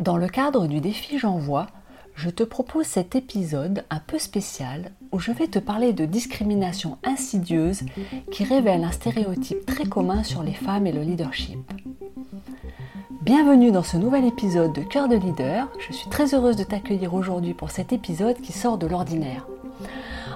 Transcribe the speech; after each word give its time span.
Dans 0.00 0.16
le 0.16 0.28
cadre 0.28 0.68
du 0.68 0.80
défi 0.80 1.18
J'envoie, 1.18 1.66
je 2.14 2.30
te 2.30 2.44
propose 2.44 2.86
cet 2.86 3.16
épisode 3.16 3.84
un 3.90 3.98
peu 3.98 4.20
spécial 4.20 4.92
où 5.10 5.18
je 5.18 5.32
vais 5.32 5.48
te 5.48 5.58
parler 5.58 5.92
de 5.92 6.04
discrimination 6.04 6.98
insidieuse 7.02 7.82
qui 8.30 8.44
révèle 8.44 8.84
un 8.84 8.92
stéréotype 8.92 9.66
très 9.66 9.86
commun 9.86 10.22
sur 10.22 10.44
les 10.44 10.54
femmes 10.54 10.86
et 10.86 10.92
le 10.92 11.02
leadership. 11.02 11.58
Bienvenue 13.22 13.72
dans 13.72 13.82
ce 13.82 13.96
nouvel 13.96 14.24
épisode 14.24 14.72
de 14.72 14.82
Cœur 14.82 15.08
de 15.08 15.16
leader. 15.16 15.68
Je 15.80 15.92
suis 15.92 16.08
très 16.08 16.32
heureuse 16.32 16.56
de 16.56 16.62
t'accueillir 16.62 17.12
aujourd'hui 17.12 17.52
pour 17.52 17.72
cet 17.72 17.92
épisode 17.92 18.40
qui 18.40 18.52
sort 18.52 18.78
de 18.78 18.86
l'ordinaire. 18.86 19.48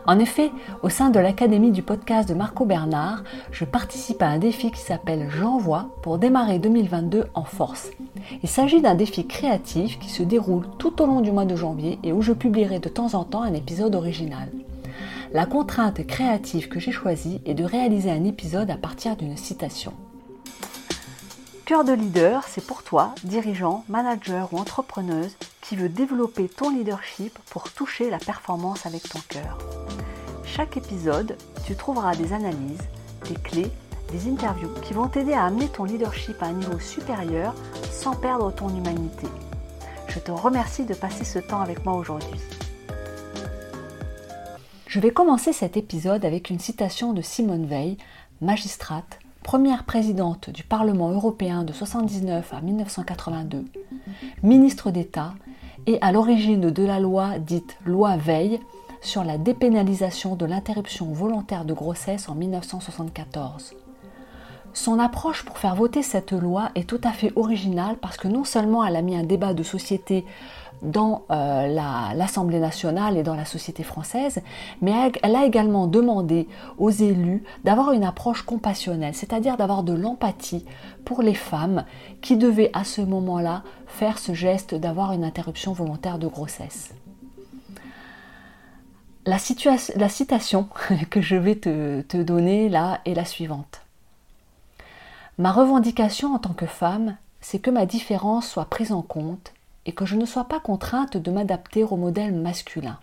En 0.05 0.19
effet, 0.19 0.51
au 0.83 0.89
sein 0.89 1.11
de 1.11 1.21
l'Académie 1.21 1.71
du 1.71 1.83
podcast 1.83 2.29
de 2.29 2.35
Marco 2.35 2.65
Bernard, 2.65 3.23
je 3.53 3.65
participe 3.65 4.21
à 4.21 4.27
un 4.27 4.39
défi 4.39 4.73
qui 4.73 4.81
s'appelle 4.81 5.29
J'envoie 5.31 5.91
pour 6.03 6.19
démarrer 6.19 6.59
2022 6.59 7.27
en 7.35 7.45
force. 7.45 7.91
Il 8.43 8.49
s'agit 8.49 8.81
d'un 8.81 8.97
défi 8.97 9.27
créatif 9.29 10.01
qui 10.01 10.11
se 10.11 10.25
déroule 10.25 10.67
tout 10.79 11.01
au 11.01 11.07
long 11.07 11.21
du 11.21 11.31
mois 11.31 11.45
de 11.45 11.55
janvier 11.55 12.01
et 12.03 12.13
où 12.13 12.21
je 12.21 12.33
publierai 12.33 12.81
de 12.81 12.89
temps 12.89 13.15
en 13.15 13.23
temps 13.23 13.43
un 13.43 13.55
épisode 13.55 13.95
original. 13.95 14.49
La 15.33 15.47
contrainte 15.47 16.05
créative 16.05 16.69
que 16.69 16.81
j'ai 16.81 16.93
choisie 16.93 17.41
est 17.47 17.55
de 17.55 17.65
réaliser 17.65 18.11
un 18.11 18.25
épisode 18.25 18.71
à 18.71 18.77
partir 18.77 19.15
d'une 19.17 19.37
citation. 19.37 19.93
Cœur 21.65 21.85
de 21.85 21.93
leader, 21.93 22.43
c'est 22.49 22.67
pour 22.67 22.83
toi, 22.83 23.15
dirigeant, 23.23 23.85
manager 23.89 24.53
ou 24.53 24.59
entrepreneuse, 24.59 25.37
qui 25.73 25.79
veut 25.79 25.89
développer 25.89 26.51
ton 26.51 26.69
leadership 26.69 27.39
pour 27.49 27.73
toucher 27.73 28.11
la 28.11 28.19
performance 28.19 28.85
avec 28.85 29.09
ton 29.09 29.21
cœur. 29.27 29.57
Chaque 30.45 30.77
épisode, 30.77 31.39
tu 31.65 31.77
trouveras 31.77 32.15
des 32.15 32.35
analyses, 32.35 32.87
des 33.27 33.37
clés, 33.37 33.71
des 34.11 34.31
interviews 34.31 34.69
qui 34.83 34.93
vont 34.93 35.09
t'aider 35.09 35.33
à 35.33 35.47
amener 35.47 35.69
ton 35.69 35.85
leadership 35.85 36.43
à 36.43 36.49
un 36.49 36.53
niveau 36.53 36.79
supérieur 36.79 37.55
sans 37.91 38.15
perdre 38.15 38.53
ton 38.53 38.69
humanité. 38.69 39.27
Je 40.09 40.19
te 40.19 40.31
remercie 40.31 40.85
de 40.85 40.93
passer 40.93 41.25
ce 41.25 41.39
temps 41.39 41.63
avec 41.63 41.87
moi 41.87 41.95
aujourd'hui. 41.95 42.39
Je 44.87 45.01
vais 45.01 45.11
commencer 45.11 45.55
cet 45.55 45.79
épisode 45.79 46.27
avec 46.27 46.51
une 46.51 46.61
citation 46.61 47.15
de 47.15 47.23
Simone 47.23 47.65
Veil, 47.65 47.97
magistrate, 48.43 49.21
première 49.43 49.85
présidente 49.85 50.51
du 50.51 50.65
Parlement 50.65 51.11
européen 51.11 51.65
de 51.65 51.73
1979 51.73 52.53
à 52.53 52.61
1982, 52.61 53.65
ministre 54.43 54.91
d'État 54.91 55.33
et 55.87 55.99
à 56.01 56.13
l'origine 56.13 56.71
de 56.71 56.83
la 56.85 57.01
loi 57.01 57.39
dite 57.39 57.77
loi 57.85 58.17
Veil 58.17 58.61
sur 59.01 59.25
la 59.25 59.39
dépénalisation 59.39 60.37
de 60.37 60.47
l'interruption 60.47 61.07
volontaire 61.13 61.65
de 61.65 61.75
grossesse 61.75 62.29
en 62.29 62.35
1974. 62.35 63.75
Son 64.75 64.99
approche 64.99 65.45
pour 65.45 65.59
faire 65.59 65.75
voter 65.75 66.03
cette 66.03 66.33
loi 66.33 66.71
est 66.75 66.89
tout 66.89 67.01
à 67.05 67.13
fait 67.13 67.33
originale 67.37 67.97
parce 68.01 68.17
que 68.17 68.29
non 68.29 68.45
seulement 68.45 68.85
elle 68.85 68.97
a 68.97 69.03
mis 69.03 69.17
un 69.17 69.25
débat 69.25 69.53
de 69.53 69.63
société 69.63 70.25
dans 70.83 71.23
euh, 71.31 71.69
l'Assemblée 72.15 72.59
nationale 72.59 73.17
et 73.17 73.23
dans 73.23 73.37
la 73.37 73.45
société 73.45 73.85
française, 73.85 74.41
mais 74.81 74.93
elle 75.23 75.37
a 75.37 75.47
également 75.47 75.87
demandé 75.87 76.49
aux 76.79 76.91
élus 76.91 77.45
d'avoir 77.65 77.93
une 77.93 78.03
approche 78.03 78.43
compassionnelle, 78.43 79.15
c'est-à-dire 79.15 79.57
d'avoir 79.57 79.85
de 79.85 79.93
l'empathie 79.93 80.65
pour 81.05 81.23
les 81.23 81.35
femmes 81.35 81.85
qui 82.21 82.37
devaient 82.37 82.71
à 82.73 82.85
ce 82.85 83.01
moment-là 83.01 83.63
faire 83.93 84.19
ce 84.19 84.35
geste 84.35 84.75
d'avoir 84.75 85.13
une 85.13 85.25
interruption 85.25 85.73
volontaire 85.73 86.19
de 86.19 86.27
grossesse. 86.27 86.91
La, 89.25 89.39
citation 89.39 90.69
que 91.11 91.21
je 91.21 91.37
vais 91.37 91.57
te 91.57 92.23
donner 92.23 92.69
là 92.69 93.01
est 93.05 93.15
la 93.15 93.25
suivante. 93.25 93.83
Ma 95.39 95.53
revendication 95.53 96.35
en 96.35 96.39
tant 96.39 96.53
que 96.53 96.67
femme, 96.67 97.17
c'est 97.41 97.59
que 97.59 97.71
ma 97.71 97.87
différence 97.87 98.49
soit 98.49 98.67
prise 98.67 98.93
en 98.93 99.03
compte 99.03 99.53
et 99.87 99.93
que 99.93 100.07
je 100.07 100.17
ne 100.17 100.27
sois 100.27 100.45
pas 100.45 100.61
contrainte 100.61 101.17
de 101.17 101.31
m'adapter 101.31 101.85
au 101.85 101.97
modèle 101.97 102.33
masculin. 102.33 102.99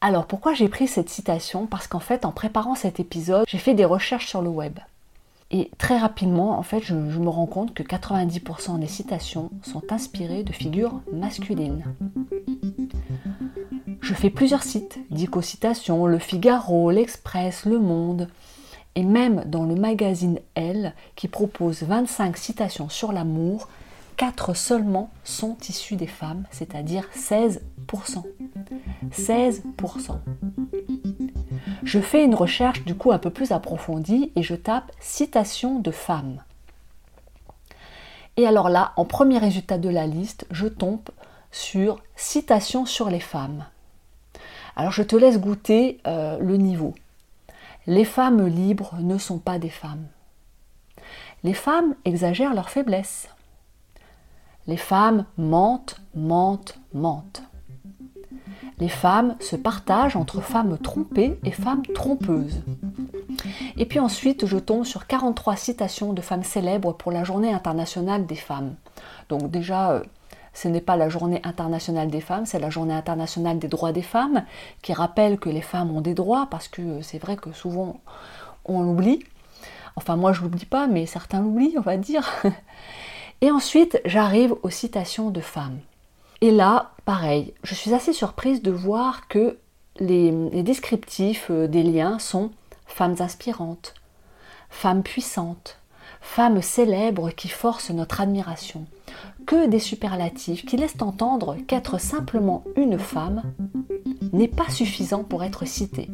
Alors 0.00 0.26
pourquoi 0.26 0.52
j'ai 0.52 0.68
pris 0.68 0.86
cette 0.86 1.08
citation? 1.08 1.66
Parce 1.66 1.86
qu'en 1.86 2.00
fait, 2.00 2.26
en 2.26 2.32
préparant 2.32 2.74
cet 2.74 3.00
épisode, 3.00 3.46
j'ai 3.48 3.58
fait 3.58 3.74
des 3.74 3.86
recherches 3.86 4.28
sur 4.28 4.42
le 4.42 4.50
web. 4.50 4.78
Et 5.56 5.70
très 5.78 5.98
rapidement, 5.98 6.58
en 6.58 6.64
fait, 6.64 6.80
je, 6.80 6.96
me 6.96 7.28
rends 7.28 7.46
compte 7.46 7.74
que 7.74 7.84
90% 7.84 8.80
des 8.80 8.88
citations 8.88 9.50
sont 9.62 9.92
inspirées 9.92 10.42
de 10.42 10.52
figures 10.52 11.00
masculines. 11.12 11.84
Je 14.00 14.14
fais 14.14 14.30
plusieurs 14.30 14.64
sites, 14.64 14.98
Dico 15.12 15.42
Citations, 15.42 16.06
Le 16.06 16.18
Figaro, 16.18 16.90
L'Express, 16.90 17.66
Le 17.66 17.78
Monde, 17.78 18.28
et 18.96 19.04
même 19.04 19.44
dans 19.46 19.62
le 19.62 19.76
magazine 19.76 20.40
Elle, 20.56 20.92
qui 21.14 21.28
propose 21.28 21.84
25 21.84 22.36
citations 22.36 22.88
sur 22.88 23.12
l'amour, 23.12 23.68
4 24.16 24.56
seulement 24.56 25.12
sont 25.22 25.56
issus 25.68 25.94
des 25.94 26.08
femmes, 26.08 26.46
c'est-à-dire 26.50 27.08
16%. 27.16 27.60
16%. 29.12 30.18
Je 31.84 32.00
fais 32.00 32.24
une 32.24 32.34
recherche 32.34 32.82
du 32.84 32.94
coup 32.94 33.12
un 33.12 33.18
peu 33.18 33.30
plus 33.30 33.52
approfondie 33.52 34.32
et 34.36 34.42
je 34.42 34.54
tape 34.54 34.90
citation 35.00 35.78
de 35.78 35.90
femmes. 35.90 36.42
Et 38.36 38.46
alors 38.46 38.70
là, 38.70 38.92
en 38.96 39.04
premier 39.04 39.38
résultat 39.38 39.76
de 39.76 39.90
la 39.90 40.06
liste, 40.06 40.46
je 40.50 40.66
tombe 40.66 41.08
sur 41.52 42.02
citation 42.16 42.86
sur 42.86 43.10
les 43.10 43.20
femmes. 43.20 43.66
Alors 44.76 44.92
je 44.92 45.02
te 45.02 45.14
laisse 45.14 45.38
goûter 45.38 46.00
euh, 46.06 46.38
le 46.38 46.56
niveau. 46.56 46.94
Les 47.86 48.04
femmes 48.04 48.46
libres 48.46 48.96
ne 49.00 49.18
sont 49.18 49.38
pas 49.38 49.58
des 49.58 49.70
femmes. 49.70 50.06
Les 51.44 51.54
femmes 51.54 51.94
exagèrent 52.06 52.54
leur 52.54 52.70
faiblesse. 52.70 53.28
Les 54.66 54.78
femmes 54.78 55.26
mentent, 55.36 56.00
mentent, 56.14 56.78
mentent. 56.94 57.42
Les 58.78 58.88
femmes 58.88 59.36
se 59.40 59.54
partagent 59.56 60.16
entre 60.16 60.40
femmes 60.40 60.78
trompées 60.78 61.38
et 61.44 61.52
femmes 61.52 61.86
trompeuses. 61.94 62.62
Et 63.76 63.86
puis 63.86 64.00
ensuite, 64.00 64.46
je 64.46 64.58
tombe 64.58 64.84
sur 64.84 65.06
43 65.06 65.56
citations 65.56 66.12
de 66.12 66.20
femmes 66.20 66.42
célèbres 66.42 66.92
pour 66.92 67.12
la 67.12 67.24
journée 67.24 67.52
internationale 67.52 68.26
des 68.26 68.34
femmes. 68.34 68.74
Donc 69.28 69.50
déjà, 69.50 69.92
euh, 69.92 70.02
ce 70.52 70.68
n'est 70.68 70.80
pas 70.80 70.96
la 70.96 71.08
journée 71.08 71.40
internationale 71.44 72.08
des 72.08 72.20
femmes, 72.20 72.46
c'est 72.46 72.58
la 72.58 72.70
journée 72.70 72.94
internationale 72.94 73.58
des 73.58 73.68
droits 73.68 73.92
des 73.92 74.02
femmes, 74.02 74.44
qui 74.82 74.92
rappelle 74.92 75.38
que 75.38 75.50
les 75.50 75.62
femmes 75.62 75.90
ont 75.94 76.00
des 76.00 76.14
droits, 76.14 76.48
parce 76.50 76.68
que 76.68 76.82
euh, 76.82 77.02
c'est 77.02 77.18
vrai 77.18 77.36
que 77.36 77.52
souvent 77.52 78.00
on 78.64 78.82
l'oublie. 78.82 79.20
Enfin 79.96 80.16
moi 80.16 80.32
je 80.32 80.42
l'oublie 80.42 80.66
pas, 80.66 80.86
mais 80.88 81.06
certains 81.06 81.40
l'oublient, 81.40 81.76
on 81.78 81.82
va 81.82 81.96
dire. 81.96 82.28
Et 83.40 83.50
ensuite, 83.50 84.00
j'arrive 84.04 84.54
aux 84.62 84.70
citations 84.70 85.30
de 85.30 85.40
femmes. 85.40 85.78
Et 86.44 86.50
là, 86.50 86.90
pareil, 87.06 87.54
je 87.62 87.74
suis 87.74 87.94
assez 87.94 88.12
surprise 88.12 88.60
de 88.60 88.70
voir 88.70 89.28
que 89.28 89.56
les, 89.98 90.30
descriptifs 90.62 91.46
euh, 91.50 91.66
des 91.66 91.82
liens 91.82 92.18
sont 92.18 92.50
femmes 92.84 93.14
inspirantes, 93.20 93.94
femmes 94.68 95.02
puissantes, 95.02 95.78
femmes 96.20 96.60
célèbres 96.60 97.30
qui 97.30 97.48
forcent 97.48 97.88
notre 97.88 98.20
admiration. 98.20 98.84
Que 99.46 99.66
des 99.68 99.78
superlatifs 99.78 100.66
qui 100.66 100.76
laissent 100.76 101.00
entendre 101.00 101.56
qu'être 101.66 101.98
simplement 101.98 102.62
une 102.76 102.98
femme 102.98 103.42
n'est 104.34 104.46
pas 104.46 104.68
suffisant 104.68 105.24
pour 105.24 105.44
être 105.44 105.64
cité. 105.64 106.10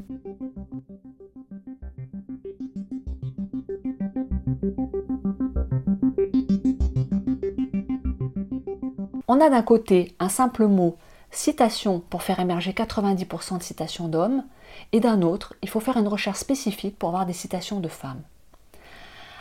On 9.32 9.40
a 9.40 9.48
d'un 9.48 9.62
côté 9.62 10.16
un 10.18 10.28
simple 10.28 10.66
mot 10.66 10.96
citation 11.30 12.00
pour 12.10 12.24
faire 12.24 12.40
émerger 12.40 12.72
90% 12.72 13.58
de 13.58 13.62
citations 13.62 14.08
d'hommes, 14.08 14.42
et 14.90 14.98
d'un 14.98 15.22
autre, 15.22 15.54
il 15.62 15.68
faut 15.68 15.78
faire 15.78 15.98
une 15.98 16.08
recherche 16.08 16.40
spécifique 16.40 16.98
pour 16.98 17.10
avoir 17.10 17.26
des 17.26 17.32
citations 17.32 17.78
de 17.78 17.86
femmes. 17.86 18.22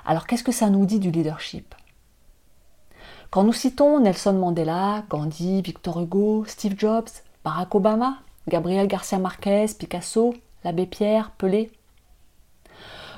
Alors 0.06 0.28
qu'est-ce 0.28 0.44
que 0.44 0.52
ça 0.52 0.70
nous 0.70 0.86
dit 0.86 1.00
du 1.00 1.10
leadership? 1.10 1.74
Quand 3.32 3.44
nous 3.44 3.52
citons 3.52 4.00
Nelson 4.00 4.34
Mandela, 4.34 5.06
Gandhi, 5.10 5.64
Victor 5.64 6.00
Hugo, 6.02 6.46
Steve 6.46 6.78
Jobs, 6.78 7.10
Barack 7.44 7.74
Obama, 7.74 8.20
Gabriel 8.48 8.86
Garcia 8.86 9.18
Marquez, 9.18 9.66
Picasso, 9.80 10.36
l'abbé 10.64 10.86
Pierre, 10.86 11.32
Pelé, 11.32 11.72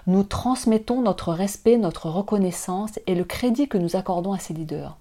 nous 0.08 0.24
transmettons 0.24 1.02
notre 1.02 1.34
respect, 1.34 1.76
notre 1.76 2.10
reconnaissance 2.10 2.98
et 3.08 3.16
le 3.16 3.26
crédit 3.26 3.68
que 3.68 3.78
nous 3.78 3.98
accordons 3.98 4.32
à 4.32 4.40
ces 4.40 4.54
leaders 4.54 4.96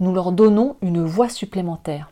nous 0.00 0.14
leur 0.14 0.32
donnons 0.32 0.76
une 0.80 1.04
voix 1.04 1.28
supplémentaire. 1.28 2.10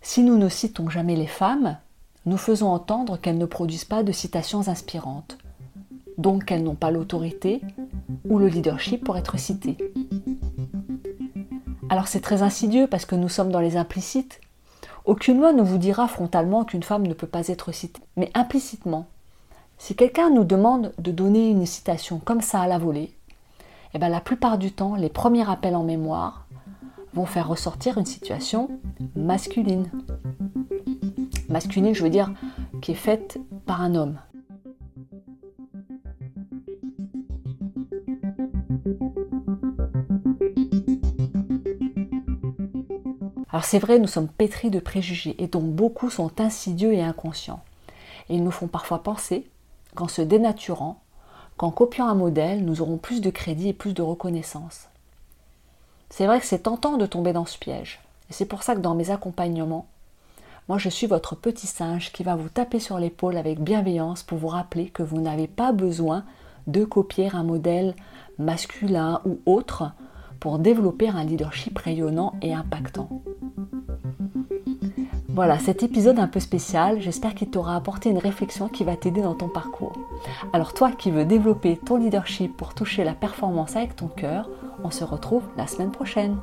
Si 0.00 0.22
nous 0.22 0.38
ne 0.38 0.48
citons 0.48 0.88
jamais 0.88 1.16
les 1.16 1.26
femmes, 1.26 1.76
nous 2.24 2.36
faisons 2.36 2.68
entendre 2.68 3.18
qu'elles 3.18 3.36
ne 3.36 3.46
produisent 3.46 3.84
pas 3.84 4.02
de 4.02 4.12
citations 4.12 4.68
inspirantes, 4.68 5.36
donc 6.16 6.44
qu'elles 6.44 6.62
n'ont 6.62 6.74
pas 6.74 6.90
l'autorité 6.90 7.60
ou 8.28 8.38
le 8.38 8.46
leadership 8.46 9.04
pour 9.04 9.18
être 9.18 9.38
citées. 9.38 9.76
Alors 11.88 12.06
c'est 12.06 12.20
très 12.20 12.42
insidieux 12.42 12.86
parce 12.86 13.04
que 13.04 13.16
nous 13.16 13.28
sommes 13.28 13.50
dans 13.50 13.60
les 13.60 13.76
implicites. 13.76 14.40
Aucune 15.04 15.38
loi 15.38 15.52
ne 15.52 15.62
vous 15.62 15.78
dira 15.78 16.06
frontalement 16.06 16.64
qu'une 16.64 16.82
femme 16.82 17.06
ne 17.06 17.14
peut 17.14 17.26
pas 17.26 17.48
être 17.48 17.72
citée, 17.72 18.02
mais 18.16 18.30
implicitement. 18.34 19.06
Si 19.78 19.96
quelqu'un 19.96 20.30
nous 20.30 20.44
demande 20.44 20.92
de 20.98 21.10
donner 21.10 21.48
une 21.48 21.66
citation 21.66 22.18
comme 22.18 22.42
ça 22.42 22.60
à 22.60 22.68
la 22.68 22.78
volée, 22.78 23.12
eh 23.92 23.98
ben, 23.98 24.08
la 24.08 24.20
plupart 24.20 24.58
du 24.58 24.72
temps, 24.72 24.94
les 24.94 25.08
premiers 25.08 25.42
rappels 25.42 25.74
en 25.74 25.82
mémoire 25.82 26.46
vont 27.12 27.26
faire 27.26 27.48
ressortir 27.48 27.98
une 27.98 28.06
situation 28.06 28.70
masculine. 29.16 29.90
Masculine, 31.48 31.94
je 31.94 32.04
veux 32.04 32.10
dire, 32.10 32.32
qui 32.80 32.92
est 32.92 32.94
faite 32.94 33.40
par 33.66 33.82
un 33.82 33.94
homme. 33.96 34.18
Alors 43.52 43.64
c'est 43.64 43.80
vrai, 43.80 43.98
nous 43.98 44.06
sommes 44.06 44.28
pétris 44.28 44.70
de 44.70 44.78
préjugés 44.78 45.34
et 45.42 45.48
dont 45.48 45.60
beaucoup 45.60 46.08
sont 46.08 46.40
insidieux 46.40 46.92
et 46.92 47.02
inconscients. 47.02 47.62
Et 48.28 48.36
ils 48.36 48.44
nous 48.44 48.52
font 48.52 48.68
parfois 48.68 49.02
penser 49.02 49.48
qu'en 49.96 50.06
se 50.06 50.22
dénaturant, 50.22 51.02
qu'en 51.60 51.70
copiant 51.70 52.08
un 52.08 52.14
modèle, 52.14 52.64
nous 52.64 52.80
aurons 52.80 52.96
plus 52.96 53.20
de 53.20 53.28
crédit 53.28 53.68
et 53.68 53.74
plus 53.74 53.92
de 53.92 54.00
reconnaissance. 54.00 54.88
C'est 56.08 56.24
vrai 56.24 56.40
que 56.40 56.46
c'est 56.46 56.60
tentant 56.60 56.96
de 56.96 57.04
tomber 57.04 57.34
dans 57.34 57.44
ce 57.44 57.58
piège. 57.58 58.00
Et 58.30 58.32
c'est 58.32 58.46
pour 58.46 58.62
ça 58.62 58.74
que 58.74 58.80
dans 58.80 58.94
mes 58.94 59.10
accompagnements, 59.10 59.86
moi 60.70 60.78
je 60.78 60.88
suis 60.88 61.06
votre 61.06 61.36
petit 61.36 61.66
singe 61.66 62.12
qui 62.12 62.22
va 62.22 62.34
vous 62.34 62.48
taper 62.48 62.80
sur 62.80 62.98
l'épaule 62.98 63.36
avec 63.36 63.60
bienveillance 63.60 64.22
pour 64.22 64.38
vous 64.38 64.48
rappeler 64.48 64.86
que 64.86 65.02
vous 65.02 65.20
n'avez 65.20 65.48
pas 65.48 65.72
besoin 65.72 66.24
de 66.66 66.82
copier 66.86 67.28
un 67.34 67.42
modèle 67.42 67.94
masculin 68.38 69.20
ou 69.26 69.38
autre 69.44 69.92
pour 70.40 70.60
développer 70.60 71.10
un 71.10 71.24
leadership 71.24 71.76
rayonnant 71.76 72.36
et 72.40 72.54
impactant. 72.54 73.10
Voilà, 75.28 75.58
cet 75.58 75.82
épisode 75.82 76.18
un 76.20 76.26
peu 76.26 76.40
spécial, 76.40 77.02
j'espère 77.02 77.34
qu'il 77.34 77.50
t'aura 77.50 77.76
apporté 77.76 78.08
une 78.08 78.16
réflexion 78.16 78.68
qui 78.68 78.82
va 78.82 78.96
t'aider 78.96 79.20
dans 79.20 79.34
ton 79.34 79.50
parcours. 79.50 79.89
Alors 80.52 80.72
toi 80.74 80.92
qui 80.92 81.10
veux 81.10 81.24
développer 81.24 81.76
ton 81.76 81.96
leadership 81.96 82.56
pour 82.56 82.74
toucher 82.74 83.04
la 83.04 83.14
performance 83.14 83.76
avec 83.76 83.96
ton 83.96 84.08
cœur, 84.08 84.48
on 84.84 84.90
se 84.90 85.04
retrouve 85.04 85.44
la 85.56 85.66
semaine 85.66 85.92
prochaine. 85.92 86.36